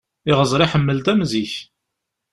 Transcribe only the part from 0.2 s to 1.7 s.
Iɣẓer iḥemmel-d am zik.